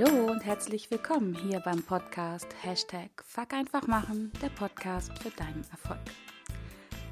[0.00, 5.64] Hallo und herzlich willkommen hier beim Podcast Hashtag Fuck einfach machen, der Podcast für deinen
[5.72, 5.98] Erfolg.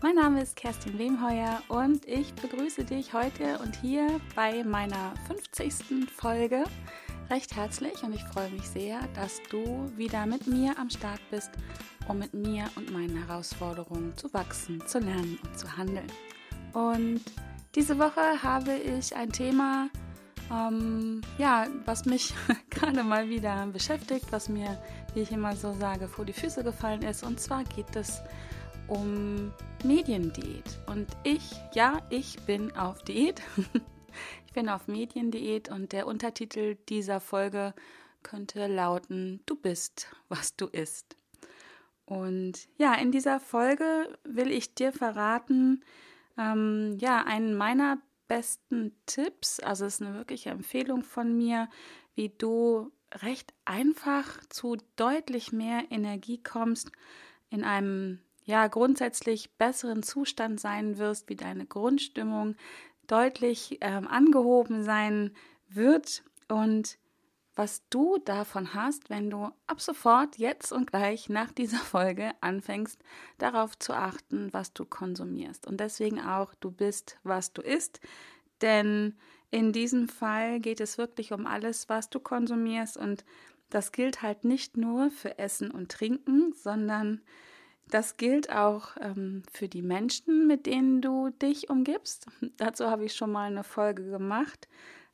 [0.02, 6.08] Mein Name ist Kerstin Wemheuer und ich begrüße dich heute und hier bei meiner 50.
[6.14, 6.62] Folge
[7.28, 11.50] recht herzlich und ich freue mich sehr, dass du wieder mit mir am Start bist,
[12.06, 16.12] um mit mir und meinen Herausforderungen zu wachsen, zu lernen und zu handeln.
[16.72, 17.22] Und
[17.74, 19.88] diese Woche habe ich ein Thema,
[20.50, 22.34] ähm, ja, was mich
[22.70, 24.80] gerade mal wieder beschäftigt, was mir,
[25.14, 27.24] wie ich immer so sage, vor die Füße gefallen ist.
[27.24, 28.22] Und zwar geht es
[28.88, 29.52] um
[29.84, 30.78] Mediendiät.
[30.86, 33.42] Und ich, ja, ich bin auf Diät.
[34.46, 37.74] ich bin auf Mediendiät und der Untertitel dieser Folge
[38.22, 41.16] könnte lauten, du bist, was du isst.
[42.04, 45.82] Und ja, in dieser Folge will ich dir verraten,
[46.38, 47.98] ähm, ja, einen meiner
[48.28, 51.68] besten Tipps, also es ist eine wirkliche Empfehlung von mir,
[52.14, 56.90] wie du recht einfach zu deutlich mehr Energie kommst,
[57.50, 62.56] in einem ja grundsätzlich besseren Zustand sein wirst, wie deine Grundstimmung
[63.06, 65.32] deutlich ähm, angehoben sein
[65.68, 66.22] wird.
[66.48, 66.98] Und
[67.56, 73.02] was du davon hast, wenn du ab sofort, jetzt und gleich nach dieser Folge anfängst,
[73.38, 75.66] darauf zu achten, was du konsumierst.
[75.66, 78.00] Und deswegen auch, du bist, was du isst.
[78.60, 79.16] Denn
[79.50, 82.98] in diesem Fall geht es wirklich um alles, was du konsumierst.
[82.98, 83.24] Und
[83.70, 87.22] das gilt halt nicht nur für Essen und Trinken, sondern
[87.88, 92.26] das gilt auch ähm, für die Menschen, mit denen du dich umgibst.
[92.58, 94.68] Dazu habe ich schon mal eine Folge gemacht.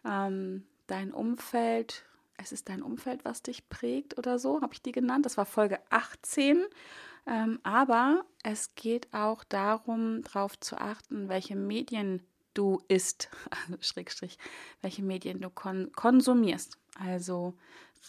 [0.05, 2.05] Ähm, dein Umfeld
[2.37, 5.27] es ist dein Umfeld, was dich prägt oder so, habe ich die genannt.
[5.27, 6.65] Das war Folge 18.
[7.27, 12.23] Ähm, aber es geht auch darum, darauf zu achten, welche Medien
[12.55, 14.39] du isst, also Schrägstrich,
[14.81, 16.79] welche Medien du kon konsumierst.
[16.99, 17.55] Also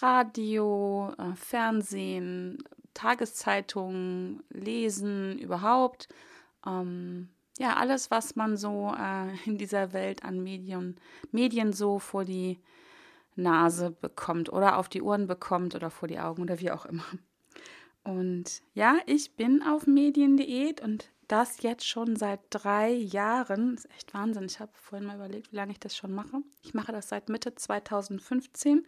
[0.01, 2.63] Radio, äh, Fernsehen,
[2.94, 6.07] Tageszeitungen, Lesen, überhaupt.
[6.66, 7.29] Ähm,
[7.59, 10.97] ja, alles, was man so äh, in dieser Welt an Medien,
[11.31, 12.59] Medien so vor die
[13.35, 17.05] Nase bekommt oder auf die Ohren bekommt oder vor die Augen oder wie auch immer.
[18.03, 23.75] Und ja, ich bin auf Mediendiät und das jetzt schon seit drei Jahren.
[23.75, 24.45] Das ist echt Wahnsinn.
[24.45, 26.41] Ich habe vorhin mal überlegt, wie lange ich das schon mache.
[26.63, 28.85] Ich mache das seit Mitte 2015.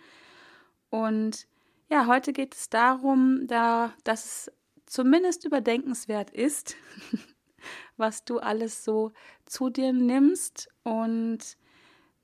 [0.89, 1.47] Und
[1.89, 4.51] ja, heute geht es darum, da, dass es
[4.85, 6.75] zumindest überdenkenswert ist,
[7.97, 9.11] was du alles so
[9.45, 11.39] zu dir nimmst und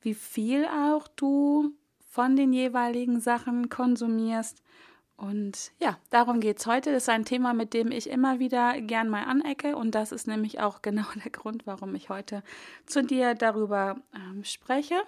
[0.02, 1.74] wie viel auch du
[2.12, 4.62] von den jeweiligen Sachen konsumierst.
[5.16, 6.92] Und ja, darum geht es heute.
[6.92, 9.78] Das ist ein Thema, mit dem ich immer wieder gern mal anecke.
[9.78, 12.44] Und das ist nämlich auch genau der Grund, warum ich heute
[12.86, 15.02] zu dir darüber ähm, spreche.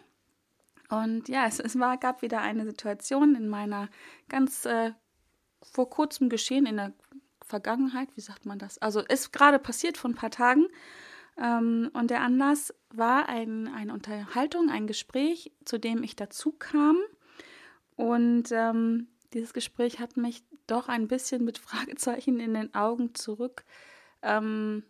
[0.90, 3.90] Und ja, es, es war, gab wieder eine Situation in meiner
[4.30, 4.94] ganz äh,
[5.62, 6.94] vor kurzem geschehen, in der
[7.46, 8.78] Vergangenheit, wie sagt man das?
[8.78, 10.68] Also ist gerade passiert vor ein paar Tagen.
[11.38, 16.98] Ähm, und der Anlass war ein, eine Unterhaltung, ein Gespräch, zu dem ich dazu kam.
[17.96, 23.64] Und ähm, dieses Gespräch hat mich doch ein bisschen mit Fragezeichen in den Augen zurückgelassen,
[24.22, 24.84] ähm,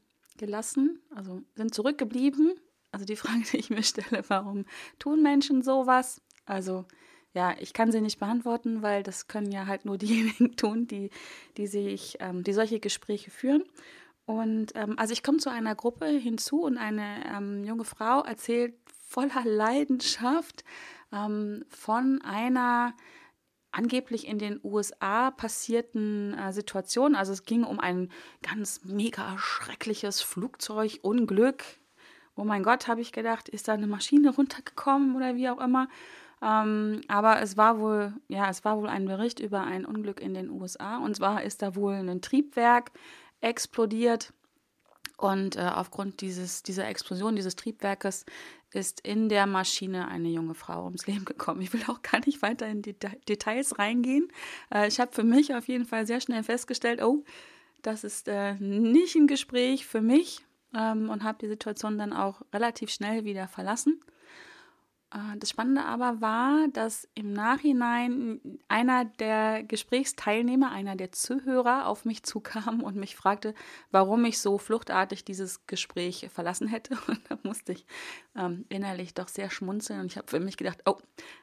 [1.16, 2.54] also sind zurückgeblieben.
[2.92, 4.66] Also die Frage, die ich mir stelle, warum
[5.00, 6.22] tun Menschen sowas?
[6.46, 6.86] Also
[7.34, 11.10] ja, ich kann sie nicht beantworten, weil das können ja halt nur diejenigen tun, die,
[11.58, 13.64] die sich, ähm, die solche Gespräche führen.
[14.26, 18.74] Und ähm, also ich komme zu einer Gruppe hinzu und eine ähm, junge Frau erzählt
[18.86, 20.64] voller Leidenschaft
[21.12, 22.94] ähm, von einer
[23.72, 27.16] angeblich in den USA passierten äh, Situation.
[27.16, 28.10] Also es ging um ein
[28.42, 31.64] ganz mega schreckliches Flugzeugunglück.
[32.36, 35.90] Oh mein Gott, habe ich gedacht, ist da eine Maschine runtergekommen oder wie auch immer.
[36.42, 40.34] Ähm, aber es war wohl, ja, es war wohl ein Bericht über ein Unglück in
[40.34, 40.98] den USA.
[40.98, 42.92] Und zwar ist da wohl ein Triebwerk
[43.44, 44.34] explodiert.
[45.18, 48.26] Und äh, aufgrund dieses, dieser Explosion, dieses Triebwerkes,
[48.72, 51.62] ist in der Maschine eine junge Frau ums Leben gekommen.
[51.62, 52.96] Ich will auch gar nicht weiter in die
[53.28, 54.30] Details reingehen.
[54.74, 57.24] Äh, ich habe für mich auf jeden Fall sehr schnell festgestellt, oh,
[57.84, 60.40] das ist äh, nicht ein Gespräch für mich
[60.74, 64.00] ähm, und habe die Situation dann auch relativ schnell wieder verlassen.
[65.14, 72.06] Äh, das Spannende aber war, dass im Nachhinein einer der Gesprächsteilnehmer, einer der Zuhörer auf
[72.06, 73.54] mich zukam und mich fragte,
[73.92, 76.98] warum ich so fluchtartig dieses Gespräch verlassen hätte.
[77.08, 77.86] Und da musste ich
[78.36, 80.98] ähm, innerlich doch sehr schmunzeln und ich habe für mich gedacht, oh,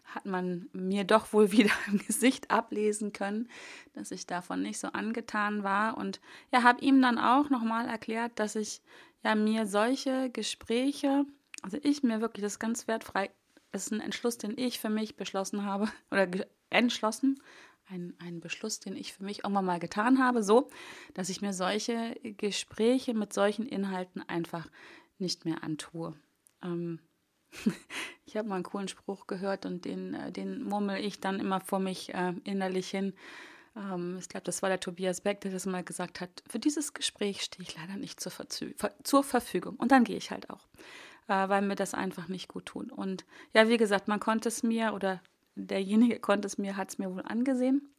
[0.04, 3.48] hat man mir doch wohl wieder im Gesicht ablesen können,
[3.92, 5.96] dass ich davon nicht so angetan war.
[5.96, 6.20] Und
[6.52, 8.82] ja, habe ihm dann auch nochmal erklärt, dass ich
[9.22, 11.26] ja mir solche Gespräche,
[11.62, 13.30] also ich mir wirklich das ganz wertfrei
[13.72, 16.28] ist ein Entschluss, den ich für mich beschlossen habe oder
[16.70, 17.40] entschlossen,
[17.90, 20.70] ein, ein Beschluss, den ich für mich irgendwann mal getan habe, so,
[21.14, 24.68] dass ich mir solche Gespräche mit solchen Inhalten einfach
[25.18, 26.14] nicht mehr antue.
[26.62, 27.00] Ähm,
[28.26, 31.60] ich habe mal einen coolen Spruch gehört und den, äh, den murmel ich dann immer
[31.60, 33.12] vor mich äh, innerlich hin.
[33.76, 36.42] Ähm, ich glaube, das war der Tobias Beck, der das mal gesagt hat.
[36.48, 38.32] Für dieses Gespräch stehe ich leider nicht zur,
[39.02, 39.76] zur Verfügung.
[39.76, 40.66] Und dann gehe ich halt auch,
[41.28, 42.92] äh, weil mir das einfach nicht gut tut.
[42.92, 43.24] Und
[43.54, 45.20] ja, wie gesagt, man konnte es mir oder
[45.54, 47.90] derjenige konnte es mir, hat es mir wohl angesehen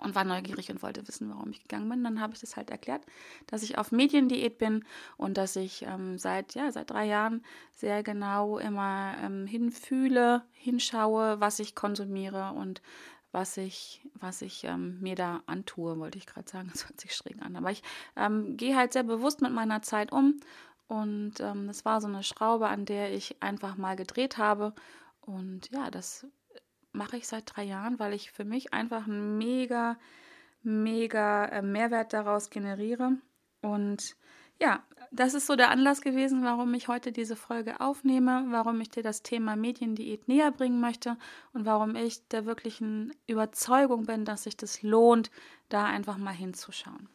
[0.00, 2.02] und war neugierig und wollte wissen, warum ich gegangen bin.
[2.02, 3.04] Dann habe ich das halt erklärt,
[3.46, 4.84] dass ich auf Mediendiät bin
[5.16, 11.40] und dass ich ähm, seit, ja, seit drei Jahren sehr genau immer ähm, hinfühle, hinschaue,
[11.40, 12.82] was ich konsumiere und
[13.32, 16.68] was ich, was ich ähm, mir da antue, wollte ich gerade sagen.
[16.72, 17.56] Das hört sich schräg an.
[17.56, 17.82] Aber ich
[18.16, 20.40] ähm, gehe halt sehr bewusst mit meiner Zeit um.
[20.90, 24.74] Und ähm, das war so eine Schraube, an der ich einfach mal gedreht habe.
[25.20, 26.26] Und ja, das
[26.90, 29.96] mache ich seit drei Jahren, weil ich für mich einfach einen mega,
[30.64, 33.12] mega äh, Mehrwert daraus generiere.
[33.62, 34.16] Und
[34.60, 34.82] ja,
[35.12, 39.04] das ist so der Anlass gewesen, warum ich heute diese Folge aufnehme, warum ich dir
[39.04, 41.16] das Thema Mediendiät näher bringen möchte
[41.52, 45.30] und warum ich der wirklichen Überzeugung bin, dass sich das lohnt,
[45.68, 47.08] da einfach mal hinzuschauen.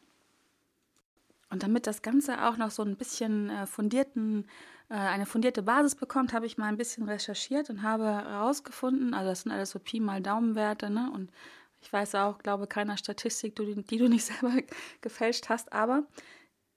[1.49, 4.45] Und damit das Ganze auch noch so ein bisschen äh, fundierten
[4.89, 9.29] äh, eine fundierte Basis bekommt, habe ich mal ein bisschen recherchiert und habe herausgefunden, also
[9.29, 11.11] das sind alles so Pi mal Daumenwerte, ne?
[11.11, 11.31] Und
[11.81, 14.53] ich weiß auch, glaube keiner Statistik, die du nicht selber
[15.01, 16.03] gefälscht hast, aber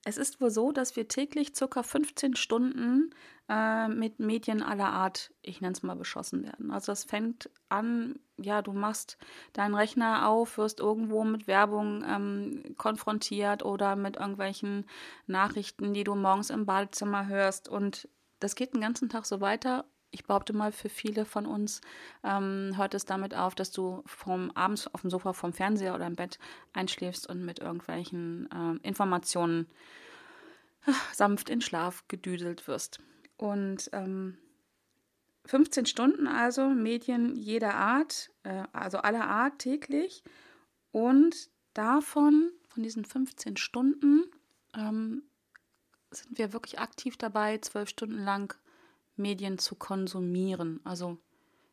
[0.04, 1.82] es ist wohl so, dass wir täglich ca.
[1.82, 3.10] 15 Stunden
[3.48, 6.70] äh, mit Medien aller Art, ich nenne es mal, beschossen werden.
[6.70, 9.18] Also das fängt an, ja, du machst
[9.52, 14.86] deinen Rechner auf, wirst irgendwo mit Werbung ähm, konfrontiert oder mit irgendwelchen
[15.26, 17.68] Nachrichten, die du morgens im Badezimmer hörst.
[17.68, 18.08] Und
[18.40, 21.80] das geht den ganzen Tag so weiter ich behaupte mal, für viele von uns
[22.24, 26.06] ähm, hört es damit auf, dass du vom abends auf dem Sofa vom Fernseher oder
[26.06, 26.38] im Bett
[26.72, 29.66] einschläfst und mit irgendwelchen äh, Informationen
[30.86, 33.00] äh, sanft in Schlaf gedüdelt wirst.
[33.36, 34.38] Und ähm,
[35.44, 40.22] 15 Stunden also Medien jeder Art, äh, also aller Art täglich.
[40.90, 44.24] Und davon, von diesen 15 Stunden,
[44.74, 45.22] ähm,
[46.10, 48.54] sind wir wirklich aktiv dabei, zwölf Stunden lang
[49.18, 50.80] Medien zu konsumieren.
[50.84, 51.18] Also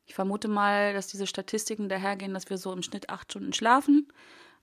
[0.06, 4.08] ich vermute mal, dass diese Statistiken dahergehen, dass wir so im Schnitt acht Stunden schlafen.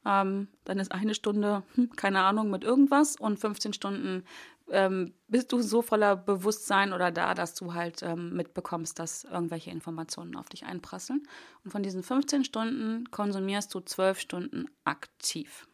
[0.05, 4.25] Ähm, dann ist eine Stunde, hm, keine Ahnung, mit irgendwas und 15 Stunden
[4.71, 9.71] ähm, bist du so voller Bewusstsein oder da, dass du halt ähm, mitbekommst, dass irgendwelche
[9.71, 11.23] Informationen auf dich einprasseln.
[11.65, 15.69] Und von diesen 15 Stunden konsumierst du 12 Stunden aktiv.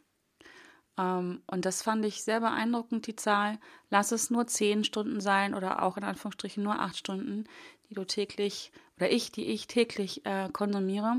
[0.99, 3.59] Ähm, und das fand ich sehr beeindruckend, die Zahl.
[3.89, 7.45] Lass es nur zehn Stunden sein oder auch in Anführungsstrichen nur acht Stunden,
[7.89, 11.17] die du täglich oder ich, die ich täglich äh, konsumiere.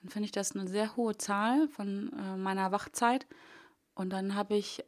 [0.00, 3.26] Dann finde ich das eine sehr hohe Zahl von äh, meiner Wachzeit.
[3.94, 4.84] Und dann habe ich,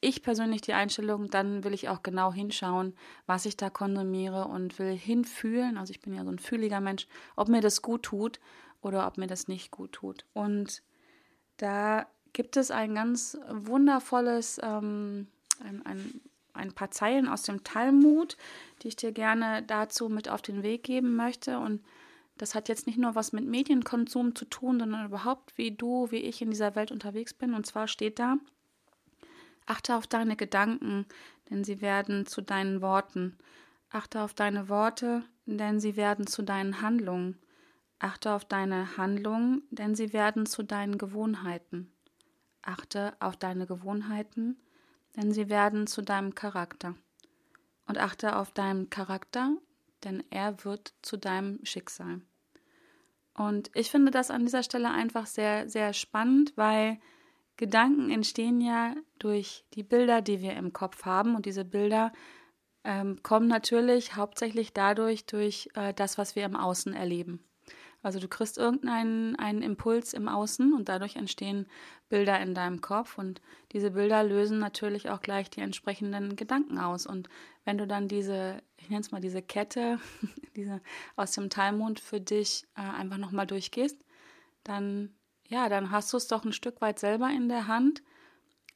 [0.00, 2.94] ich persönlich die Einstellung, dann will ich auch genau hinschauen,
[3.26, 5.78] was ich da konsumiere und will hinfühlen.
[5.78, 7.06] Also ich bin ja so ein fühliger Mensch,
[7.36, 8.40] ob mir das gut tut
[8.80, 10.26] oder ob mir das nicht gut tut.
[10.32, 10.82] Und
[11.56, 15.26] da gibt es ein ganz wundervolles, ähm,
[15.60, 16.20] ein, ein,
[16.54, 18.36] ein paar Zeilen aus dem Talmud,
[18.82, 21.58] die ich dir gerne dazu mit auf den Weg geben möchte.
[21.58, 21.82] Und
[22.38, 26.16] das hat jetzt nicht nur was mit Medienkonsum zu tun, sondern überhaupt, wie du, wie
[26.16, 27.54] ich in dieser Welt unterwegs bin.
[27.54, 28.36] Und zwar steht da,
[29.66, 31.06] achte auf deine Gedanken,
[31.50, 33.36] denn sie werden zu deinen Worten.
[33.90, 37.38] Achte auf deine Worte, denn sie werden zu deinen Handlungen.
[37.98, 41.92] Achte auf deine Handlungen, denn sie werden zu deinen Gewohnheiten.
[42.62, 44.60] Achte auf deine Gewohnheiten,
[45.16, 46.94] denn sie werden zu deinem Charakter.
[47.86, 49.56] Und achte auf deinen Charakter,
[50.04, 52.22] denn er wird zu deinem Schicksal.
[53.34, 56.98] Und ich finde das an dieser Stelle einfach sehr, sehr spannend, weil
[57.56, 61.34] Gedanken entstehen ja durch die Bilder, die wir im Kopf haben.
[61.34, 62.12] Und diese Bilder
[62.84, 67.44] ähm, kommen natürlich hauptsächlich dadurch, durch äh, das, was wir im Außen erleben.
[68.02, 71.66] Also du kriegst irgendeinen einen Impuls im Außen und dadurch entstehen
[72.08, 73.40] Bilder in deinem Kopf und
[73.72, 77.06] diese Bilder lösen natürlich auch gleich die entsprechenden Gedanken aus.
[77.06, 77.28] Und
[77.64, 79.98] wenn du dann diese, ich nenne es mal diese Kette,
[80.56, 80.80] diese
[81.16, 83.98] aus dem Talmud für dich äh, einfach nochmal durchgehst,
[84.64, 85.14] dann
[85.48, 88.02] ja, dann hast du es doch ein Stück weit selber in der Hand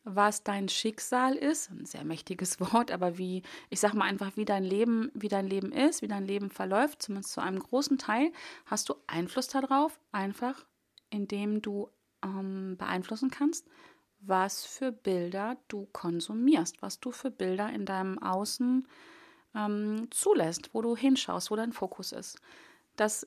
[0.09, 4.45] was dein Schicksal ist, ein sehr mächtiges Wort, aber wie, ich sag mal einfach, wie
[4.45, 8.33] dein Leben, wie dein Leben ist, wie dein Leben verläuft, zumindest zu einem großen Teil,
[8.67, 10.65] hast du Einfluss darauf, einfach
[11.11, 11.91] indem du
[12.23, 13.67] ähm, beeinflussen kannst,
[14.21, 18.87] was für Bilder du konsumierst, was du für Bilder in deinem Außen
[19.55, 22.39] ähm, zulässt, wo du hinschaust, wo dein Fokus ist.
[22.97, 23.25] Das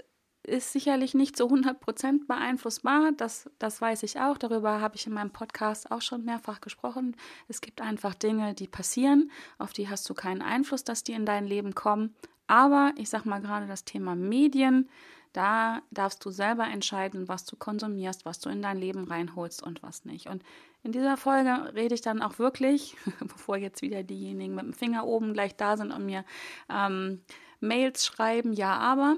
[0.50, 3.12] ist sicherlich nicht zu 100 Prozent beeinflussbar.
[3.16, 4.38] Das, das weiß ich auch.
[4.38, 7.16] Darüber habe ich in meinem Podcast auch schon mehrfach gesprochen.
[7.48, 11.26] Es gibt einfach Dinge, die passieren, auf die hast du keinen Einfluss, dass die in
[11.26, 12.16] dein Leben kommen.
[12.48, 14.90] Aber ich sage mal gerade das Thema Medien,
[15.34, 19.84] da darfst du selber entscheiden, was du konsumierst, was du in dein Leben reinholst und
[19.84, 20.28] was nicht.
[20.28, 20.44] Und
[20.84, 25.06] in dieser Folge rede ich dann auch wirklich, bevor jetzt wieder diejenigen mit dem Finger
[25.06, 26.26] oben gleich da sind und mir
[26.70, 27.22] ähm,
[27.60, 29.18] Mails schreiben, ja, aber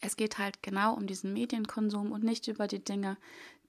[0.00, 3.16] es geht halt genau um diesen Medienkonsum und nicht über die Dinge,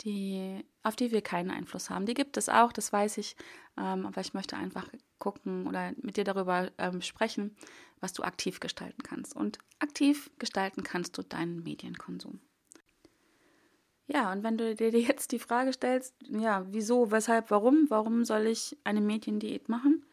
[0.02, 2.06] die, auf die wir keinen Einfluss haben.
[2.06, 3.36] Die gibt es auch, das weiß ich,
[3.78, 7.56] ähm, aber ich möchte einfach gucken oder mit dir darüber ähm, sprechen,
[8.00, 9.36] was du aktiv gestalten kannst.
[9.36, 12.40] Und aktiv gestalten kannst du deinen Medienkonsum.
[14.08, 18.48] Ja, und wenn du dir jetzt die Frage stellst, ja, wieso, weshalb, warum, warum soll
[18.48, 20.04] ich eine Mediendiät machen?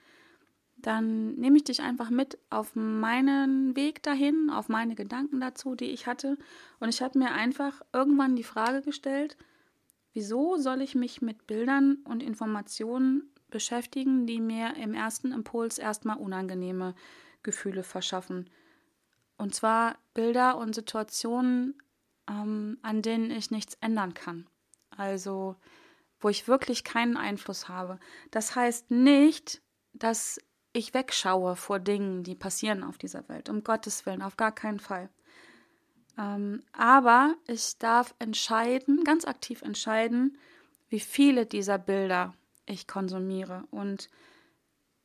[0.86, 5.86] Dann nehme ich dich einfach mit auf meinen Weg dahin, auf meine Gedanken dazu, die
[5.86, 6.38] ich hatte.
[6.78, 9.36] Und ich habe mir einfach irgendwann die Frage gestellt,
[10.12, 16.18] wieso soll ich mich mit Bildern und Informationen beschäftigen, die mir im ersten Impuls erstmal
[16.18, 16.94] unangenehme
[17.42, 18.48] Gefühle verschaffen.
[19.38, 21.74] Und zwar Bilder und Situationen,
[22.30, 24.46] ähm, an denen ich nichts ändern kann.
[24.90, 25.56] Also
[26.20, 27.98] wo ich wirklich keinen Einfluss habe.
[28.30, 29.62] Das heißt nicht,
[29.92, 30.38] dass
[30.76, 33.48] ich wegschaue vor Dingen, die passieren auf dieser Welt.
[33.48, 35.08] Um Gottes Willen, auf gar keinen Fall.
[36.18, 40.36] Ähm, aber ich darf entscheiden, ganz aktiv entscheiden,
[40.90, 42.34] wie viele dieser Bilder
[42.66, 43.64] ich konsumiere.
[43.70, 44.10] Und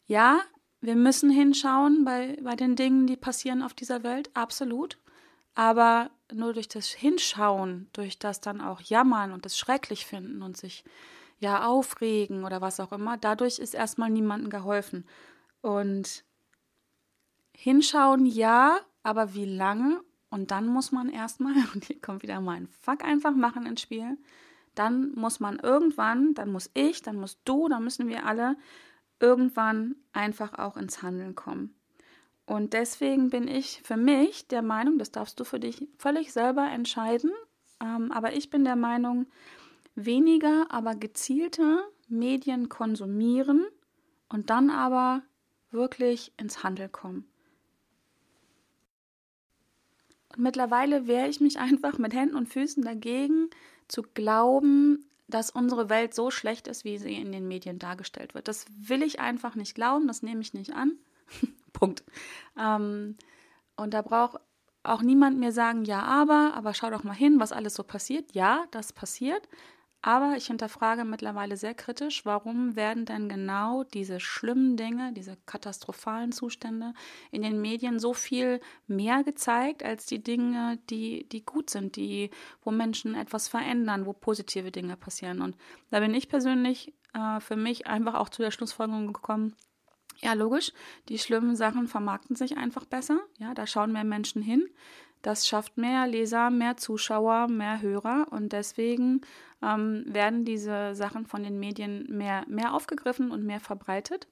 [0.07, 0.41] ja,
[0.81, 4.97] wir müssen hinschauen bei, bei den Dingen, die passieren auf dieser Welt, absolut.
[5.55, 10.57] Aber nur durch das Hinschauen, durch das dann auch Jammern und das schrecklich finden und
[10.57, 10.83] sich
[11.39, 15.05] ja aufregen oder was auch immer, dadurch ist erstmal niemandem geholfen.
[15.61, 16.23] Und
[17.53, 20.01] hinschauen, ja, aber wie lange?
[20.29, 24.17] Und dann muss man erstmal, und hier kommt wieder mein Fuck einfach machen ins Spiel,
[24.75, 28.55] dann muss man irgendwann, dann muss ich, dann musst du, dann müssen wir alle
[29.19, 31.75] irgendwann einfach auch ins Handeln kommen.
[32.45, 36.69] Und deswegen bin ich für mich der Meinung, das darfst du für dich völlig selber
[36.69, 37.31] entscheiden,
[37.81, 39.27] ähm, aber ich bin der Meinung,
[39.95, 43.65] weniger, aber gezielter Medien konsumieren
[44.29, 45.21] und dann aber
[45.71, 47.25] wirklich ins Handel kommen.
[50.29, 53.49] Und mittlerweile wehre ich mich einfach mit Händen und Füßen dagegen,
[53.87, 58.47] zu glauben, dass unsere Welt so schlecht ist, wie sie in den Medien dargestellt wird.
[58.47, 60.93] Das will ich einfach nicht glauben, das nehme ich nicht an.
[61.73, 62.03] Punkt.
[62.57, 63.15] Ähm,
[63.75, 64.39] und da braucht
[64.83, 68.33] auch niemand mir sagen, ja, aber, aber schau doch mal hin, was alles so passiert.
[68.33, 69.47] Ja, das passiert.
[70.03, 76.31] Aber ich hinterfrage mittlerweile sehr kritisch, warum werden denn genau diese schlimmen Dinge, diese katastrophalen
[76.31, 76.93] Zustände
[77.29, 82.31] in den Medien so viel mehr gezeigt als die Dinge, die, die gut sind, die,
[82.63, 85.39] wo Menschen etwas verändern, wo positive Dinge passieren.
[85.39, 85.55] Und
[85.91, 89.55] da bin ich persönlich äh, für mich einfach auch zu der Schlussfolgerung gekommen,
[90.21, 90.71] ja, logisch,
[91.09, 93.19] die schlimmen Sachen vermarkten sich einfach besser.
[93.39, 94.67] Ja, da schauen mehr Menschen hin.
[95.21, 99.21] Das schafft mehr Leser, mehr Zuschauer, mehr Hörer und deswegen
[99.61, 104.27] ähm, werden diese Sachen von den Medien mehr, mehr aufgegriffen und mehr verbreitet.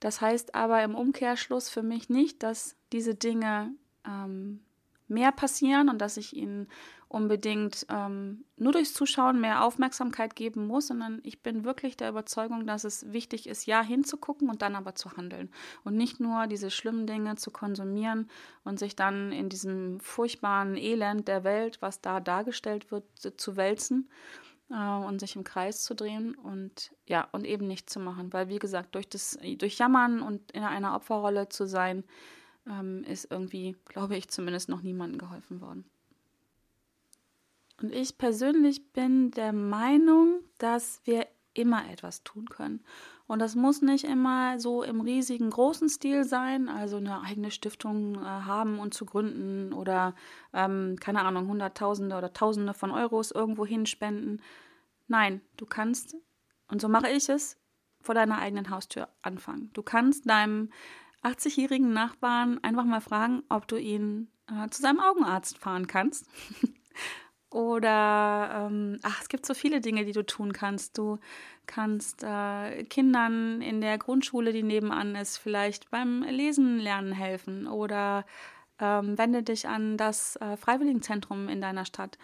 [0.00, 3.72] Das heißt aber im Umkehrschluss für mich nicht, dass diese Dinge
[4.06, 4.60] ähm,
[5.08, 6.68] mehr passieren und dass ich ihnen
[7.08, 12.66] unbedingt ähm, nur durchs Zuschauen mehr Aufmerksamkeit geben muss, sondern ich bin wirklich der Überzeugung,
[12.66, 15.50] dass es wichtig ist, ja hinzugucken und dann aber zu handeln
[15.84, 18.28] und nicht nur diese schlimmen Dinge zu konsumieren
[18.64, 23.04] und sich dann in diesem furchtbaren Elend der Welt, was da dargestellt wird,
[23.36, 24.10] zu wälzen
[24.70, 28.48] äh, und sich im Kreis zu drehen und ja und eben nicht zu machen, weil
[28.48, 32.02] wie gesagt durch das durch Jammern und in einer Opferrolle zu sein
[32.68, 35.84] ähm, ist irgendwie, glaube ich, zumindest noch niemandem geholfen worden.
[37.80, 42.84] Und ich persönlich bin der Meinung, dass wir immer etwas tun können.
[43.26, 48.14] Und das muss nicht immer so im riesigen großen Stil sein, also eine eigene Stiftung
[48.14, 50.14] äh, haben und zu gründen oder
[50.52, 54.42] ähm, keine Ahnung, Hunderttausende oder Tausende von Euros irgendwo hinspenden.
[55.08, 56.16] Nein, du kannst,
[56.68, 57.58] und so mache ich es,
[58.00, 59.70] vor deiner eigenen Haustür anfangen.
[59.72, 60.70] Du kannst deinem
[61.24, 66.28] 80-jährigen Nachbarn einfach mal fragen, ob du ihn äh, zu seinem Augenarzt fahren kannst.
[67.56, 70.98] Oder, ähm, ach, es gibt so viele Dinge, die du tun kannst.
[70.98, 71.18] Du
[71.64, 77.66] kannst äh, Kindern in der Grundschule, die nebenan ist, vielleicht beim Lesen lernen helfen.
[77.66, 78.26] Oder
[78.78, 82.18] ähm, wende dich an das äh, Freiwilligenzentrum in deiner Stadt.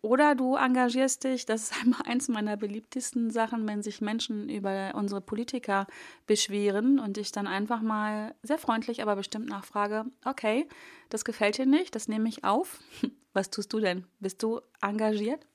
[0.00, 4.92] Oder du engagierst dich, das ist einmal eins meiner beliebtesten Sachen, wenn sich Menschen über
[4.94, 5.86] unsere Politiker
[6.26, 10.68] beschweren und ich dann einfach mal sehr freundlich, aber bestimmt nachfrage, okay,
[11.08, 12.80] das gefällt dir nicht, das nehme ich auf.
[13.32, 14.06] Was tust du denn?
[14.20, 15.46] Bist du engagiert?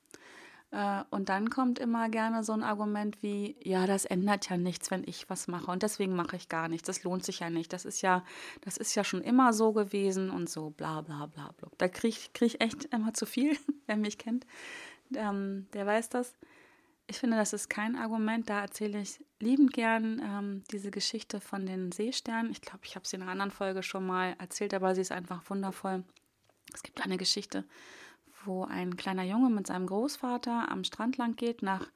[0.71, 4.91] Äh, und dann kommt immer gerne so ein Argument wie, ja, das ändert ja nichts,
[4.91, 6.87] wenn ich was mache und deswegen mache ich gar nichts.
[6.87, 7.71] Das lohnt sich ja nicht.
[7.71, 8.23] Das ist ja,
[8.61, 11.69] das ist ja schon immer so gewesen und so bla bla bla bla.
[11.77, 14.45] Da kriege ich, krieg ich echt immer zu viel, wer mich kennt.
[15.15, 16.35] Ähm, der weiß das.
[17.09, 18.49] Ich finde, das ist kein Argument.
[18.49, 22.51] Da erzähle ich liebend gern ähm, diese Geschichte von den Seesternen.
[22.51, 25.13] Ich glaube, ich habe sie in einer anderen Folge schon mal erzählt, aber sie ist
[25.13, 26.03] einfach wundervoll.
[26.73, 27.63] Es gibt eine Geschichte
[28.47, 31.87] wo ein kleiner Junge mit seinem Großvater am Strand lang geht, nach,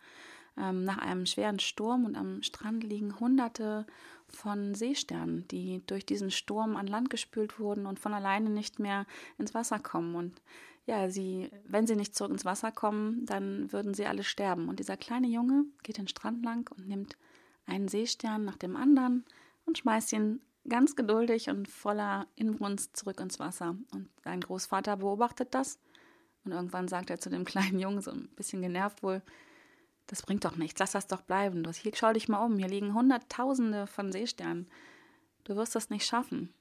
[0.58, 2.06] ähm, nach einem schweren Sturm.
[2.06, 3.86] Und am Strand liegen hunderte
[4.28, 9.06] von Seesternen, die durch diesen Sturm an Land gespült wurden und von alleine nicht mehr
[9.38, 10.16] ins Wasser kommen.
[10.16, 10.42] Und
[10.86, 14.70] ja, sie, wenn sie nicht zurück ins Wasser kommen, dann würden sie alle sterben.
[14.70, 17.18] Und dieser kleine Junge geht den Strand lang und nimmt
[17.66, 19.26] einen Seestern nach dem anderen
[19.66, 23.76] und schmeißt ihn ganz geduldig und voller Inbrunst zurück ins Wasser.
[23.94, 25.80] Und sein Großvater beobachtet das
[26.44, 29.22] und irgendwann sagt er zu dem kleinen Jungen, so ein bisschen genervt wohl,
[30.08, 31.64] das bringt doch nichts, lass das doch bleiben.
[31.64, 34.70] Du, hier, schau dich mal um, hier liegen Hunderttausende von Seesternen.
[35.44, 36.54] Du wirst das nicht schaffen.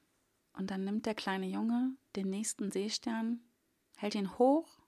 [0.53, 3.41] Und dann nimmt der kleine Junge den nächsten Seestern,
[3.97, 4.79] hält ihn hoch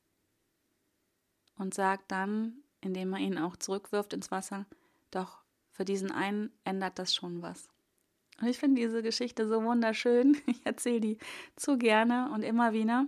[1.58, 4.66] und sagt dann, indem er ihn auch zurückwirft ins Wasser,
[5.12, 7.70] doch für diesen einen ändert das schon was.
[8.42, 10.38] Und ich finde diese Geschichte so wunderschön.
[10.48, 11.18] Ich erzähle die
[11.56, 13.08] zu gerne und immer wieder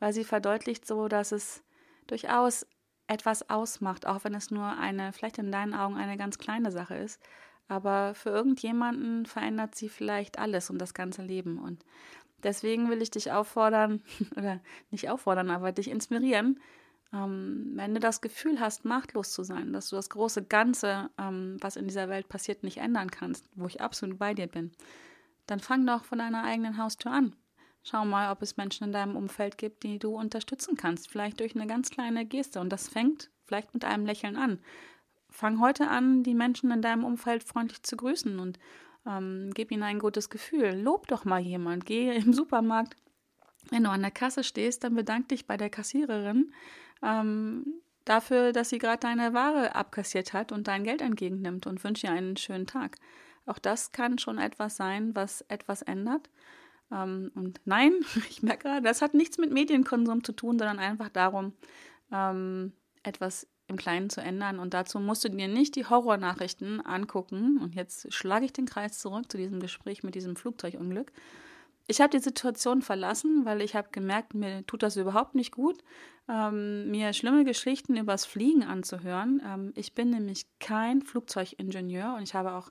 [0.00, 1.62] weil sie verdeutlicht so, dass es
[2.08, 2.66] durchaus
[3.06, 6.96] etwas ausmacht, auch wenn es nur eine, vielleicht in deinen Augen eine ganz kleine Sache
[6.96, 7.20] ist.
[7.68, 11.58] Aber für irgendjemanden verändert sie vielleicht alles und das ganze Leben.
[11.58, 11.84] Und
[12.42, 14.02] deswegen will ich dich auffordern,
[14.36, 16.60] oder nicht auffordern, aber dich inspirieren,
[17.12, 21.56] ähm, wenn du das Gefühl hast, machtlos zu sein, dass du das große Ganze, ähm,
[21.60, 24.70] was in dieser Welt passiert, nicht ändern kannst, wo ich absolut bei dir bin,
[25.46, 27.34] dann fang doch von deiner eigenen Haustür an.
[27.82, 31.10] Schau mal, ob es Menschen in deinem Umfeld gibt, die du unterstützen kannst.
[31.10, 32.60] Vielleicht durch eine ganz kleine Geste.
[32.60, 34.58] Und das fängt vielleicht mit einem Lächeln an.
[35.30, 38.58] Fang heute an, die Menschen in deinem Umfeld freundlich zu grüßen und
[39.06, 40.74] ähm, gib ihnen ein gutes Gefühl.
[40.74, 41.86] Lob doch mal jemand.
[41.86, 42.96] Geh im Supermarkt.
[43.70, 46.52] Wenn du an der Kasse stehst, dann bedank dich bei der Kassiererin
[47.02, 52.06] ähm, dafür, dass sie gerade deine Ware abkassiert hat und dein Geld entgegennimmt und wünsche
[52.06, 52.96] ihr einen schönen Tag.
[53.46, 56.28] Auch das kann schon etwas sein, was etwas ändert.
[56.92, 57.92] Ähm, und nein,
[58.30, 61.52] ich merke gerade, das hat nichts mit Medienkonsum zu tun, sondern einfach darum,
[62.12, 62.72] ähm,
[63.02, 64.58] etwas im Kleinen zu ändern.
[64.58, 67.58] Und dazu musst du dir nicht die Horrornachrichten angucken.
[67.62, 71.12] Und jetzt schlage ich den Kreis zurück zu diesem Gespräch mit diesem Flugzeugunglück.
[71.86, 75.82] Ich habe die Situation verlassen, weil ich habe gemerkt, mir tut das überhaupt nicht gut,
[76.28, 79.42] ähm, mir schlimme Geschichten übers Fliegen anzuhören.
[79.44, 82.70] Ähm, ich bin nämlich kein Flugzeugingenieur und ich habe auch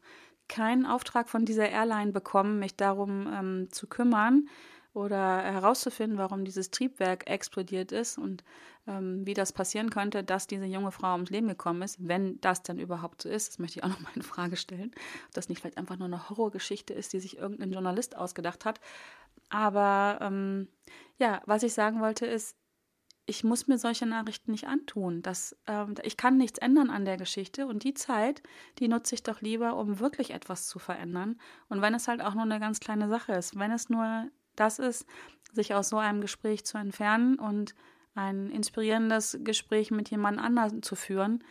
[0.50, 4.50] keinen Auftrag von dieser Airline bekommen, mich darum ähm, zu kümmern
[4.94, 8.44] oder herauszufinden, warum dieses Triebwerk explodiert ist und
[8.88, 12.64] ähm, wie das passieren könnte, dass diese junge Frau ums Leben gekommen ist, wenn das
[12.64, 13.50] denn überhaupt so ist.
[13.50, 14.92] Das möchte ich auch noch mal in Frage stellen,
[15.28, 18.80] ob das nicht vielleicht einfach nur eine Horrorgeschichte ist, die sich irgendein Journalist ausgedacht hat.
[19.50, 20.68] Aber ähm,
[21.18, 22.56] ja, was ich sagen wollte ist,
[23.30, 25.22] ich muss mir solche Nachrichten nicht antun.
[25.22, 28.42] Das, ähm, ich kann nichts ändern an der Geschichte und die Zeit,
[28.80, 31.40] die nutze ich doch lieber, um wirklich etwas zu verändern.
[31.70, 34.80] Und wenn es halt auch nur eine ganz kleine Sache ist, wenn es nur das
[34.80, 35.06] ist,
[35.54, 37.76] sich aus so einem Gespräch zu entfernen und
[38.16, 41.44] ein inspirierendes Gespräch mit jemand anderem zu führen,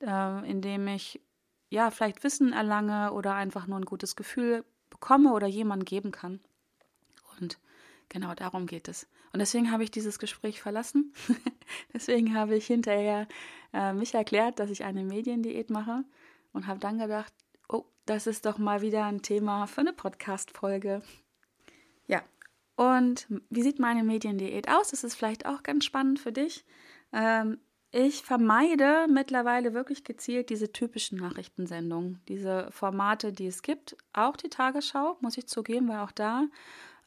[0.00, 1.20] äh, in dem ich
[1.70, 6.40] ja vielleicht Wissen erlange oder einfach nur ein gutes Gefühl bekomme oder jemand geben kann.
[7.40, 7.58] Und
[8.08, 9.08] Genau darum geht es.
[9.32, 11.12] Und deswegen habe ich dieses Gespräch verlassen.
[11.92, 13.26] deswegen habe ich hinterher
[13.72, 16.04] äh, mich erklärt, dass ich eine Mediendiät mache
[16.52, 17.32] und habe dann gedacht,
[17.68, 21.02] oh, das ist doch mal wieder ein Thema für eine Podcast-Folge.
[22.06, 22.22] Ja,
[22.76, 24.90] und wie sieht meine Mediendiät aus?
[24.90, 26.64] Das ist vielleicht auch ganz spannend für dich.
[27.12, 27.58] Ähm,
[27.90, 33.96] ich vermeide mittlerweile wirklich gezielt diese typischen Nachrichtensendungen, diese Formate, die es gibt.
[34.12, 36.46] Auch die Tagesschau, muss ich zugeben, weil auch da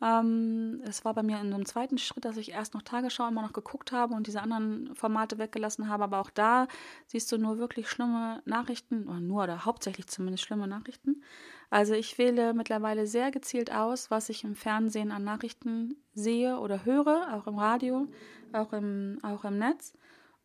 [0.01, 3.41] ähm, es war bei mir in einem zweiten Schritt, dass ich erst noch Tagesschau immer
[3.41, 6.05] noch geguckt habe und diese anderen Formate weggelassen habe.
[6.05, 6.67] Aber auch da
[7.07, 11.23] siehst du nur wirklich schlimme Nachrichten, oder nur oder hauptsächlich zumindest schlimme Nachrichten.
[11.69, 16.85] Also ich wähle mittlerweile sehr gezielt aus, was ich im Fernsehen an Nachrichten sehe oder
[16.85, 18.07] höre, auch im Radio,
[18.53, 19.93] auch im, auch im Netz.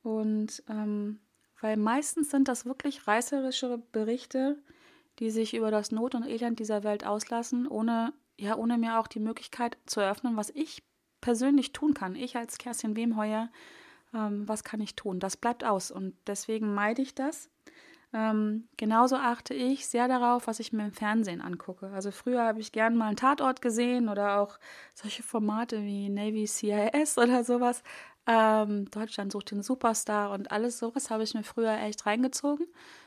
[0.03, 1.21] Und ähm,
[1.61, 4.63] weil meistens sind das wirklich reißerische Berichte,
[5.21, 9.07] die sich über das Not und Elend dieser Welt auslassen, ohne ja, ohne mir auch
[9.07, 10.83] die Möglichkeit zu eröffnen, was ich
[11.21, 12.17] persönlich tun kann.
[12.17, 13.51] Ich als Kerstin Wemheuer
[14.15, 15.21] Ähm, was kann ich tun?
[15.21, 17.51] Das bleibt aus und deswegen meide ich das.
[18.13, 21.91] Ähm, genauso achte ich sehr darauf, was ich mir im Fernsehen angucke.
[21.93, 24.59] Also früher habe ich gern mal einen Tatort gesehen oder auch
[24.95, 27.83] solche Formate wie Navy CIS oder sowas.
[28.27, 32.67] Ähm, Deutschland sucht den Superstar und alles sowas habe ich mir früher echt reingezogen.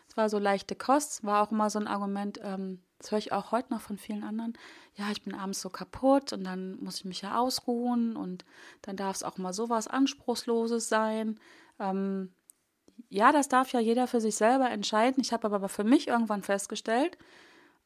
[0.09, 3.31] Es war so leichte Kost, war auch immer so ein Argument, ähm, das höre ich
[3.31, 4.57] auch heute noch von vielen anderen.
[4.95, 8.45] Ja, ich bin abends so kaputt und dann muss ich mich ja ausruhen und
[8.81, 11.39] dann darf es auch mal sowas Anspruchsloses sein.
[11.79, 12.31] Ähm,
[13.09, 15.21] ja, das darf ja jeder für sich selber entscheiden.
[15.21, 17.17] Ich habe aber für mich irgendwann festgestellt,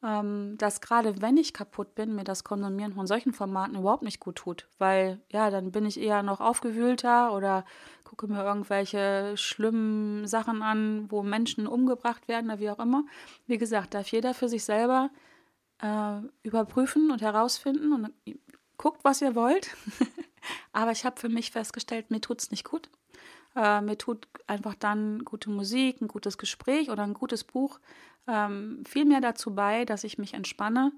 [0.02, 4.20] ähm, dass gerade wenn ich kaputt bin, mir das Konsumieren von solchen Formaten überhaupt nicht
[4.20, 4.68] gut tut.
[4.78, 7.64] Weil ja, dann bin ich eher noch aufgewühlter oder
[8.04, 13.04] gucke mir irgendwelche schlimmen Sachen an, wo Menschen umgebracht werden oder wie auch immer.
[13.46, 15.10] Wie gesagt, darf jeder für sich selber
[15.80, 18.10] äh, überprüfen und herausfinden und
[18.76, 19.70] guckt, was ihr wollt.
[20.72, 22.90] aber ich habe für mich festgestellt, mir tut es nicht gut.
[23.54, 27.78] Äh, mir tut einfach dann gute Musik, ein gutes Gespräch oder ein gutes Buch
[28.26, 30.92] ähm, viel mehr dazu bei, dass ich mich entspanne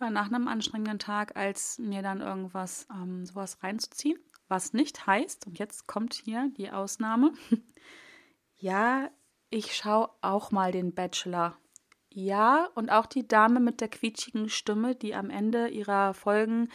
[0.00, 4.18] äh, nach einem anstrengenden Tag, als mir dann irgendwas ähm, sowas reinzuziehen.
[4.48, 7.32] Was nicht heißt, und jetzt kommt hier die Ausnahme,
[8.56, 9.10] ja,
[9.50, 11.58] ich schaue auch mal den Bachelor.
[12.10, 16.68] Ja, und auch die Dame mit der quietschigen Stimme, die am Ende ihrer Folgen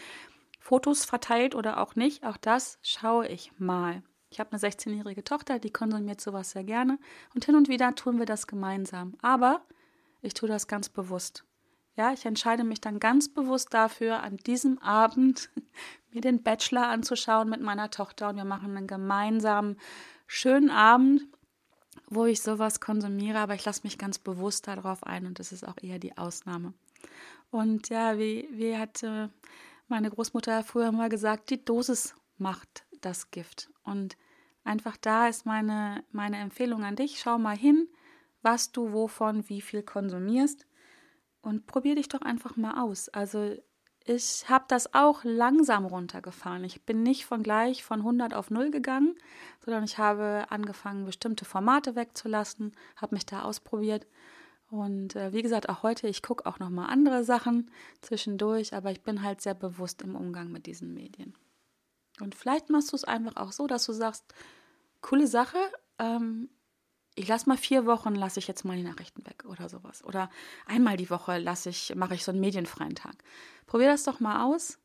[0.59, 4.03] Fotos verteilt oder auch nicht, auch das schaue ich mal.
[4.29, 6.99] Ich habe eine 16-jährige Tochter, die konsumiert sowas sehr gerne
[7.33, 9.17] und hin und wieder tun wir das gemeinsam.
[9.21, 9.61] Aber
[10.21, 11.43] ich tue das ganz bewusst.
[11.97, 15.49] Ja, ich entscheide mich dann ganz bewusst dafür, an diesem Abend
[16.11, 19.77] mir den Bachelor anzuschauen mit meiner Tochter und wir machen einen gemeinsamen
[20.27, 21.23] schönen Abend,
[22.07, 25.67] wo ich sowas konsumiere, aber ich lasse mich ganz bewusst darauf ein und das ist
[25.67, 26.73] auch eher die Ausnahme.
[27.49, 29.03] Und ja, wie, wie hat
[29.87, 33.69] meine Großmutter früher mal gesagt, die Dosis macht das Gift.
[33.83, 34.17] Und
[34.63, 37.19] einfach da ist meine, meine Empfehlung an dich.
[37.19, 37.87] Schau mal hin,
[38.41, 40.65] was du wovon wie viel konsumierst
[41.41, 43.09] und probier dich doch einfach mal aus.
[43.09, 43.55] Also
[44.03, 46.63] ich habe das auch langsam runtergefahren.
[46.63, 49.15] Ich bin nicht von gleich von 100 auf 0 gegangen,
[49.63, 54.07] sondern ich habe angefangen, bestimmte Formate wegzulassen, habe mich da ausprobiert.
[54.69, 57.69] Und äh, wie gesagt, auch heute, ich gucke auch noch mal andere Sachen
[58.01, 61.35] zwischendurch, aber ich bin halt sehr bewusst im Umgang mit diesen Medien.
[62.19, 64.23] Und vielleicht machst du es einfach auch so, dass du sagst,
[65.01, 65.57] coole Sache,
[65.99, 66.49] ähm,
[67.15, 70.03] ich lasse mal vier Wochen, lasse ich jetzt mal die Nachrichten weg oder sowas.
[70.03, 70.29] Oder
[70.65, 73.15] einmal die Woche lasse ich, mache ich so einen medienfreien Tag.
[73.67, 74.79] Probier das doch mal aus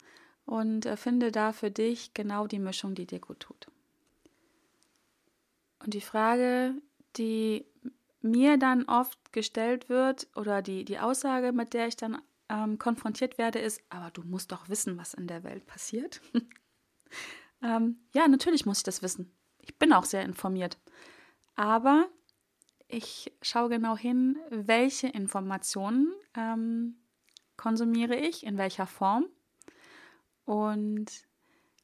[0.44, 3.68] und äh, finde da für dich genau die Mischung, die dir gut tut.
[5.84, 6.74] Und die Frage,
[7.16, 7.64] die
[8.22, 13.38] mir dann oft gestellt wird oder die, die Aussage, mit der ich dann ähm, konfrontiert
[13.38, 16.20] werde, ist, aber du musst doch wissen, was in der Welt passiert.
[17.62, 19.32] ähm, ja, natürlich muss ich das wissen.
[19.60, 20.78] Ich bin auch sehr informiert.
[21.56, 22.08] Aber
[22.88, 26.96] ich schaue genau hin, welche Informationen ähm,
[27.56, 29.26] konsumiere ich, in welcher Form.
[30.44, 31.06] Und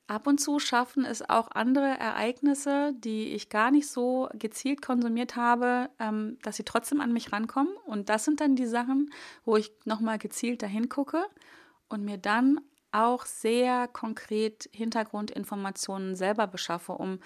[0.07, 5.37] ab und zu schaffen es auch andere Ereignisse, die ich gar nicht so gezielt konsumiert
[5.37, 7.75] habe, ähm, dass sie trotzdem an mich rankommen.
[7.87, 9.11] Und das sind dann die Sachen,
[9.45, 11.25] wo ich nochmal gezielt dahin gucke
[11.89, 12.61] und mir dann
[12.93, 17.19] auch sehr konkret Hintergrundinformationen selber beschaffe, um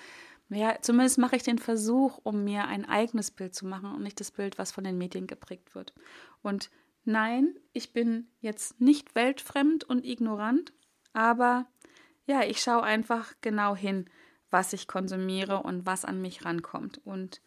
[0.48, 4.20] ja, zumindest mache ich den Versuch, um mir ein eigenes Bild zu machen und nicht
[4.20, 5.92] das Bild, was von den Medien geprägt wird.
[6.42, 6.70] Und
[7.04, 10.72] nein, ich bin jetzt nicht weltfremd und ignorant,
[11.12, 11.66] aber
[12.26, 14.08] ja, ich schaue einfach genau hin,
[14.50, 17.00] was ich konsumiere und was an mich rankommt.
[17.04, 17.40] Und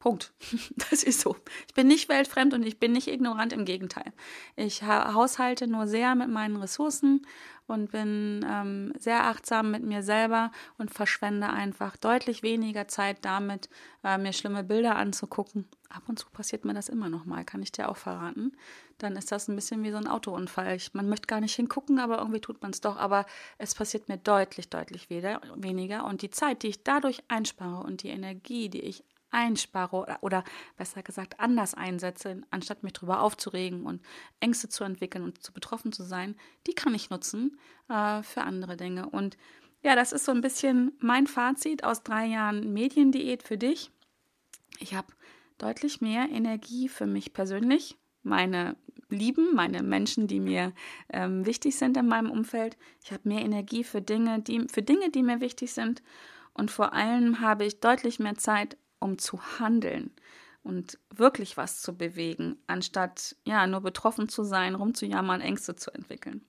[0.00, 0.32] Punkt.
[0.90, 1.36] Das ist so.
[1.68, 4.12] Ich bin nicht weltfremd und ich bin nicht ignorant, im Gegenteil.
[4.56, 7.24] Ich haushalte nur sehr mit meinen Ressourcen
[7.68, 13.68] und bin ähm, sehr achtsam mit mir selber und verschwende einfach deutlich weniger Zeit damit,
[14.02, 15.68] äh, mir schlimme Bilder anzugucken.
[15.88, 18.56] Ab und zu passiert mir das immer noch mal, kann ich dir auch verraten.
[18.98, 20.74] Dann ist das ein bisschen wie so ein Autounfall.
[20.76, 22.96] Ich, man möchte gar nicht hingucken, aber irgendwie tut man es doch.
[22.96, 23.26] Aber
[23.58, 26.04] es passiert mir deutlich, deutlich weder, weniger.
[26.04, 30.44] Und die Zeit, die ich dadurch einspare und die Energie, die ich einspare oder, oder
[30.76, 34.02] besser gesagt anders einsetze, anstatt mich darüber aufzuregen und
[34.40, 38.76] Ängste zu entwickeln und zu betroffen zu sein, die kann ich nutzen äh, für andere
[38.76, 39.08] Dinge.
[39.08, 39.36] Und
[39.82, 43.90] ja, das ist so ein bisschen mein Fazit aus drei Jahren Mediendiät für dich.
[44.78, 45.08] Ich habe
[45.58, 48.76] deutlich mehr Energie für mich persönlich, meine
[49.08, 50.72] Lieben, meine Menschen, die mir
[51.12, 52.76] ähm, wichtig sind in meinem Umfeld.
[53.02, 56.02] Ich habe mehr Energie für Dinge, die, für Dinge, die mir wichtig sind.
[56.54, 60.12] Und vor allem habe ich deutlich mehr Zeit um zu handeln
[60.62, 66.44] und wirklich was zu bewegen, anstatt ja nur betroffen zu sein, rumzujammern, Ängste zu entwickeln.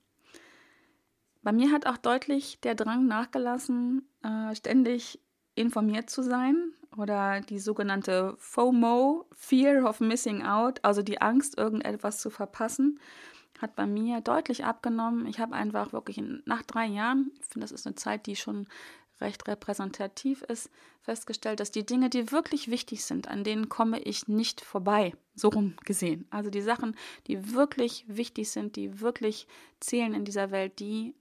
[1.41, 5.19] Bei mir hat auch deutlich der Drang nachgelassen, äh, ständig
[5.55, 12.19] informiert zu sein oder die sogenannte FOMO, Fear of Missing Out, also die Angst, irgendetwas
[12.19, 12.99] zu verpassen,
[13.59, 15.25] hat bei mir deutlich abgenommen.
[15.25, 18.67] Ich habe einfach wirklich nach drei Jahren, ich finde, das ist eine Zeit, die schon
[19.21, 20.69] recht repräsentativ ist,
[21.01, 25.49] festgestellt, dass die Dinge, die wirklich wichtig sind, an denen komme ich nicht vorbei, so
[25.49, 26.27] rum gesehen.
[26.29, 26.95] Also die Sachen,
[27.27, 29.47] die wirklich wichtig sind, die wirklich
[29.79, 31.15] zählen in dieser Welt, die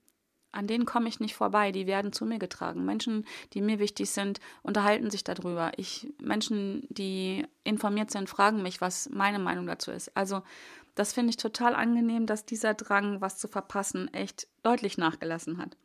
[0.53, 2.83] an denen komme ich nicht vorbei, die werden zu mir getragen.
[2.83, 5.71] Menschen, die mir wichtig sind, unterhalten sich darüber.
[5.77, 10.15] Ich, Menschen, die informiert sind, fragen mich, was meine Meinung dazu ist.
[10.15, 10.43] Also,
[10.95, 15.77] das finde ich total angenehm, dass dieser Drang, was zu verpassen, echt deutlich nachgelassen hat.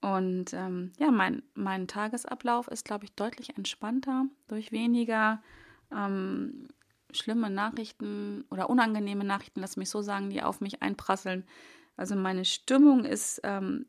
[0.00, 5.42] Und ähm, ja, mein, mein Tagesablauf ist, glaube ich, deutlich entspannter durch weniger
[5.90, 6.68] ähm,
[7.12, 11.44] schlimme Nachrichten oder unangenehme Nachrichten, lass mich so sagen, die auf mich einprasseln.
[11.96, 13.86] Also meine Stimmung ist ähm,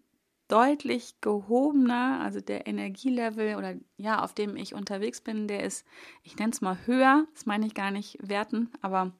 [0.47, 5.85] deutlich gehobener, also der Energielevel oder ja, auf dem ich unterwegs bin, der ist,
[6.23, 9.11] ich nenne es mal höher, das meine ich gar nicht werten, aber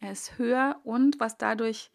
[0.00, 1.90] er ist höher und was dadurch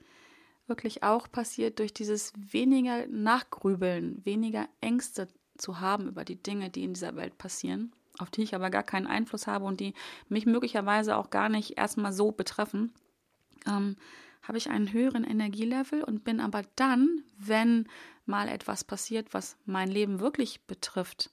[0.73, 6.83] wirklich auch passiert durch dieses weniger Nachgrübeln, weniger Ängste zu haben über die Dinge, die
[6.83, 9.93] in dieser Welt passieren, auf die ich aber gar keinen Einfluss habe und die
[10.29, 12.91] mich möglicherweise auch gar nicht erstmal so betreffen,
[13.67, 13.97] ähm,
[14.41, 17.87] habe ich einen höheren Energielevel und bin aber dann, wenn
[18.25, 21.29] mal etwas passiert, was mein Leben wirklich betrifft,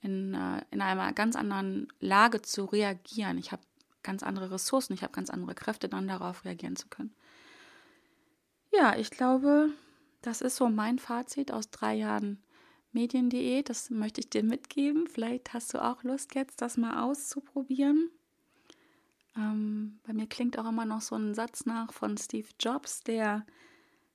[0.00, 3.36] in, äh, in einer ganz anderen Lage zu reagieren.
[3.38, 3.62] Ich habe
[4.04, 7.12] ganz andere Ressourcen, ich habe ganz andere Kräfte, dann darauf reagieren zu können.
[8.78, 9.70] Ja, ich glaube,
[10.22, 12.42] das ist so mein Fazit aus drei Jahren
[12.92, 13.68] Mediendiät.
[13.68, 15.06] Das möchte ich dir mitgeben.
[15.06, 18.10] Vielleicht hast du auch Lust jetzt, das mal auszuprobieren.
[19.36, 23.46] Ähm, bei mir klingt auch immer noch so ein Satz nach von Steve Jobs, der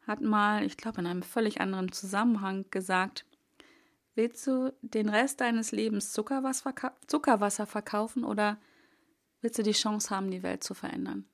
[0.07, 3.25] hat mal, ich glaube, in einem völlig anderen Zusammenhang gesagt,
[4.15, 6.73] willst du den Rest deines Lebens Zuckerwasser,
[7.05, 8.57] Zuckerwasser verkaufen oder
[9.41, 11.25] willst du die Chance haben, die Welt zu verändern?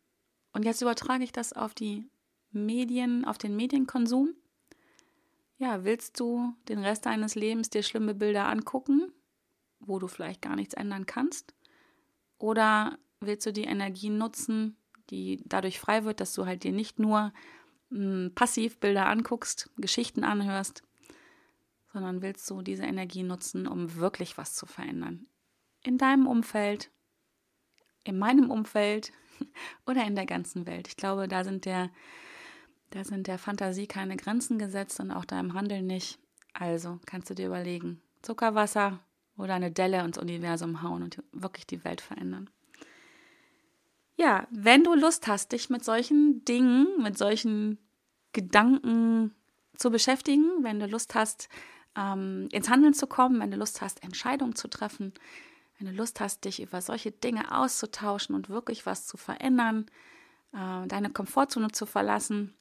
[0.51, 2.09] Und jetzt übertrage ich das auf die
[2.51, 4.33] Medien, auf den Medienkonsum?
[5.57, 9.11] Ja, willst du den Rest deines Lebens dir schlimme Bilder angucken,
[9.79, 11.55] wo du vielleicht gar nichts ändern kannst?
[12.37, 14.77] Oder willst du die Energie nutzen,
[15.09, 17.33] die dadurch frei wird, dass du halt dir nicht nur
[17.89, 20.83] mh, hm, passiv Bilder anguckst, Geschichten anhörst,
[21.91, 25.27] sondern willst du diese Energie nutzen, um wirklich was zu verändern?
[25.83, 26.91] In deinem Umfeld,
[28.03, 29.11] in meinem Umfeld
[29.87, 30.87] oder in der ganzen Welt.
[30.87, 31.89] Ich glaube, da sind der
[32.91, 36.19] da sind der Fantasie keine Grenzen gesetzt und auch deinem Handeln nicht.
[36.53, 38.99] Also kannst du dir überlegen, Zuckerwasser
[39.37, 42.49] oder eine Delle ins Universum hauen und wirklich die Welt verändern.
[44.15, 47.77] Ja, wenn du Lust hast, dich mit solchen Dingen, mit solchen
[48.33, 49.35] Gedanken
[49.75, 51.49] zu beschäftigen, wenn du Lust hast,
[51.95, 55.13] ähm, ins Handeln zu kommen, wenn du Lust hast, Entscheidungen zu treffen,
[55.77, 59.85] wenn du Lust hast, dich über solche Dinge auszutauschen und wirklich was zu verändern,
[60.51, 62.56] äh, deine Komfortzone zu verlassen,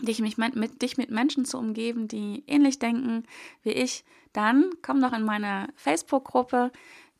[0.00, 3.24] dich, mich, mit, dich mit Menschen zu umgeben, die ähnlich denken
[3.62, 6.72] wie ich, dann komm doch in meine Facebook-Gruppe,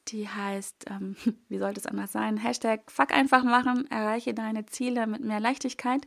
[0.09, 1.17] die heißt, ähm,
[1.49, 6.07] wie sollte es anders sein, Hashtag Fuck einfach machen, erreiche deine Ziele mit mehr Leichtigkeit.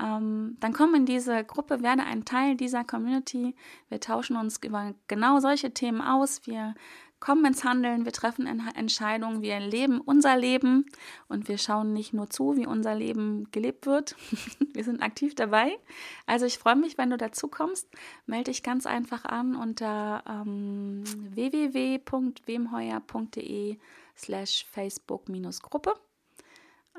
[0.00, 3.54] Ähm, dann komm in diese Gruppe, werde ein Teil dieser Community.
[3.88, 6.46] Wir tauschen uns über genau solche Themen aus.
[6.46, 6.74] Wir
[7.22, 10.86] kommen ins Handeln, wir treffen Entscheidungen, wir leben unser Leben
[11.28, 14.16] und wir schauen nicht nur zu, wie unser Leben gelebt wird.
[14.74, 15.78] wir sind aktiv dabei.
[16.26, 17.88] Also ich freue mich, wenn du dazu kommst.
[18.26, 23.78] Melde dich ganz einfach an unter ähm, www.wemheuer.de
[24.16, 25.94] slash Facebook-Gruppe.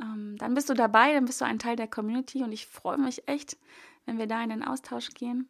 [0.02, 2.98] Ähm, dann bist du dabei, dann bist du ein Teil der Community und ich freue
[2.98, 3.58] mich echt,
[4.06, 5.50] wenn wir da in den Austausch gehen.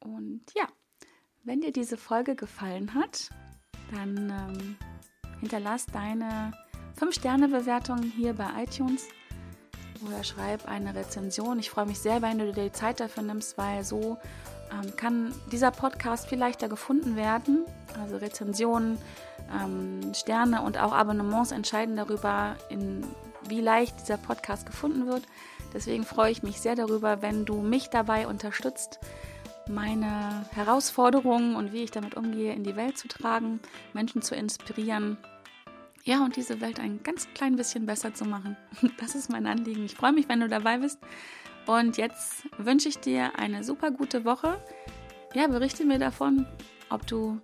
[0.00, 0.66] Und ja,
[1.44, 3.30] wenn dir diese Folge gefallen hat,
[3.92, 4.76] dann ähm,
[5.40, 6.52] hinterlass deine
[7.00, 9.06] 5-Sterne-Bewertung hier bei iTunes
[10.06, 11.58] oder schreib eine Rezension.
[11.58, 14.18] Ich freue mich sehr, wenn du dir die Zeit dafür nimmst, weil so
[14.72, 17.64] ähm, kann dieser Podcast viel leichter gefunden werden.
[18.00, 18.98] Also Rezensionen,
[19.62, 23.04] ähm, Sterne und auch Abonnements entscheiden darüber, in
[23.48, 25.22] wie leicht dieser Podcast gefunden wird.
[25.74, 29.00] Deswegen freue ich mich sehr darüber, wenn du mich dabei unterstützt,
[29.68, 33.60] meine Herausforderungen und wie ich damit umgehe, in die Welt zu tragen,
[33.92, 35.16] Menschen zu inspirieren.
[36.04, 38.56] Ja, und diese Welt ein ganz klein bisschen besser zu machen.
[38.98, 39.84] Das ist mein Anliegen.
[39.84, 40.98] Ich freue mich, wenn du dabei bist.
[41.66, 44.58] Und jetzt wünsche ich dir eine super gute Woche.
[45.34, 46.46] Ja, berichte mir davon,
[46.90, 47.40] ob du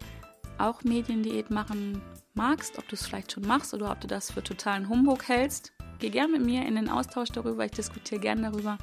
[0.59, 2.03] auch Mediendiät machen
[2.35, 5.73] magst, ob du es vielleicht schon machst oder ob du das für totalen Humbug hältst.
[6.01, 7.65] Geh gerne mit mir in den Austausch darüber.
[7.65, 8.79] Ich diskutiere gerne darüber.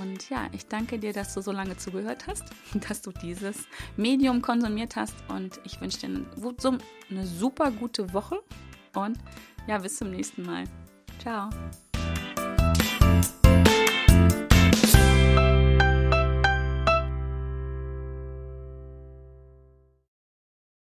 [0.00, 2.44] Und ja, ich danke dir, dass du so lange zugehört hast,
[2.88, 5.14] dass du dieses Medium konsumiert hast.
[5.28, 6.26] Und ich wünsche dir
[7.10, 8.40] eine, super gute Woche.
[8.94, 9.18] Und
[9.66, 10.64] ja, bis zum nächsten Mal.
[11.20, 11.50] Ciao.